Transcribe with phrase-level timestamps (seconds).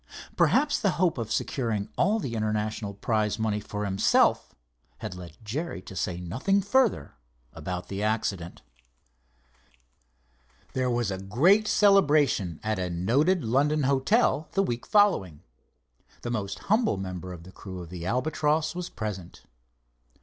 [0.35, 4.55] Perhaps the hope of securing all the international prize money for himself,
[4.97, 7.17] had led Jerry to say nothing further
[7.53, 8.63] about the accident.
[10.73, 15.43] There was a great celebration at a noted London hotel the week following.
[16.23, 19.43] The most humble member of the crew of the Albatross was present.